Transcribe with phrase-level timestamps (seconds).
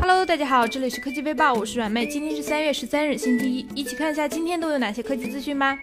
[0.00, 5.78] Hello，大家好，这里是科技微报，我是软妹，今天是三月十三日，星期一，一起看一下今天都有哪些科技资讯吧。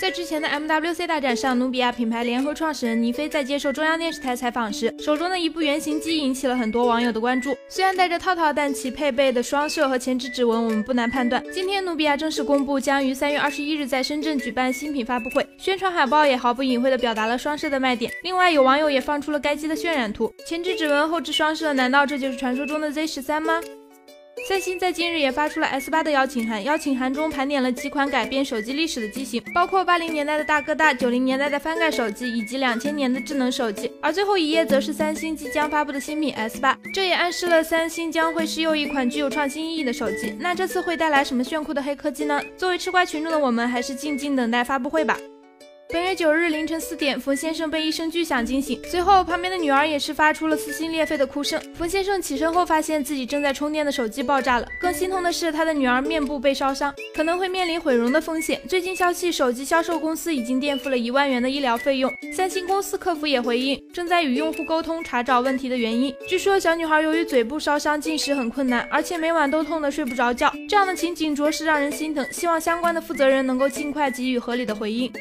[0.00, 7.54] 在之前的 MWC 大展上，努比亚品牌联合创始人倪飞在接受中央电视台采访时，手中的一部原型机引起了很多网友的关注。
[7.68, 11.44] 虽然带着套套，但其配备的双摄和前置指纹，我们不难判断。
[11.52, 18.10] 今天，努比亚正式公布将于三月二十一日在深圳举办新品发布会，宣传海报也毫不隐晦地表达了双摄的卖点。
[18.22, 23.60] 另外，有网友也放出了该机的渲染图，前置指纹，后置双摄，难道这就是传说中的 Z 十三吗？
[24.50, 33.88] 三星在近日也发出了 S 八的邀请函，邀请函中盘点了几款改变手机历史的机型，包括八零年代的大哥大、九零年代的翻盖手机以及两千年的智能手机。
[34.02, 40.34] 而最后一页则是三星即将发布的新品 S 八，这也暗示了三星将会是又一款具有创新意义的手机。
[40.40, 42.42] 那这次会带来什么炫酷的黑科技呢？
[42.56, 45.16] 作为吃瓜群众的我们，还是静静等待发布会吧。
[45.92, 51.60] 本月九日凌晨四点，冯先生被一声巨响惊醒，随后旁边的女儿也是发出了撕心裂肺的哭声。
[51.74, 54.68] 冯先生起身后，发现自己正在充电的手机爆炸了。
[54.80, 58.60] 更心痛的是，他的女儿面部被烧伤，可能会面临毁容的风险。
[58.68, 62.12] 最近消息，手机销售公司已经垫付了一万元的医疗费用。
[62.32, 66.14] 三星公司客服也回应，正在与用户沟通，查找问题的原因。
[66.28, 70.54] 据说小女孩由于嘴部烧伤，进食很困难，而且每晚都痛得睡不着觉。
[70.68, 75.12] 这样的情景着实让人心疼，希望相关的负责人能够尽快给予合理的回应。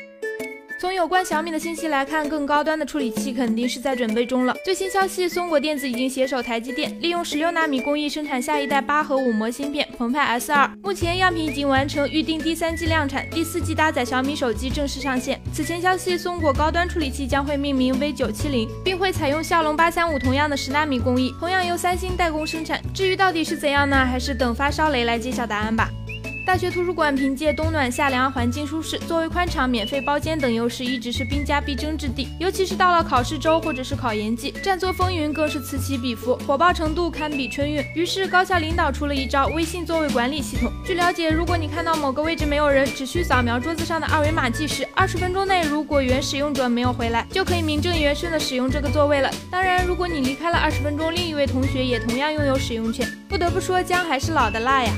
[0.79, 4.55] 从有关小米的信息来看，更高端的处理器肯定是在准备中了。
[4.63, 10.71] 最新消息，松果电子已经携手台积电，利用十六纳米工艺生产下一代八核五模芯片澎湃 S 二。
[10.81, 15.37] 目前样品已经完成，预定第三季量产，第四季搭载小米手机正式上线。
[15.51, 22.81] 此前消息，松果高端处理器将会命名 V 九七零，并会采用骁龙八三五同样的十纳米工艺，同样由三星代工生产。
[22.93, 24.05] 至于到底是怎样呢？
[24.05, 25.89] 还是等发烧雷来揭晓答案吧。
[26.45, 32.27] 大学图书馆凭借冬暖夏凉、环境舒适、座位宽敞、免费包间等优势，一直是兵家必争之地。
[32.39, 37.85] 尤其是到了考试周或者是考研季，占座风云更是此起彼伏，火爆程度堪比春运。
[37.93, 40.71] 于是高校领导出了一招微信座位管理系统。
[40.83, 49.29] 据了解，如果你看到某个位置没有人，只需扫描桌子上的二维码计时，二十分钟内如果原使用者没有回来，就可以名正言顺的使用这个座位了。
[49.51, 53.07] 当然，如果你离开了二十分钟，另一位同学也同样拥有使用权。
[53.27, 54.91] 不得不说，姜还是老的辣呀。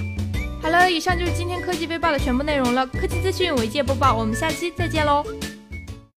[0.62, 2.86] 好了，以上就是今天科技微报的全部内容了。
[2.86, 5.26] 科技资讯，为界播报，我们下期再见喽。